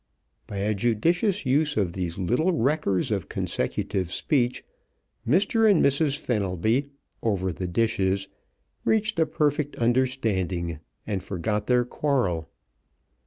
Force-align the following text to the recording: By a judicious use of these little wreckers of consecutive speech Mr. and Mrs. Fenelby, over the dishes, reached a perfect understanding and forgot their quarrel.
By 0.47 0.57
a 0.57 0.73
judicious 0.73 1.45
use 1.45 1.77
of 1.77 1.93
these 1.93 2.17
little 2.17 2.53
wreckers 2.53 3.11
of 3.11 3.29
consecutive 3.29 4.11
speech 4.11 4.63
Mr. 5.27 5.69
and 5.69 5.85
Mrs. 5.85 6.17
Fenelby, 6.17 6.89
over 7.21 7.51
the 7.53 7.67
dishes, 7.67 8.27
reached 8.83 9.19
a 9.19 9.27
perfect 9.27 9.75
understanding 9.75 10.79
and 11.05 11.21
forgot 11.23 11.67
their 11.67 11.85
quarrel. 11.85 12.49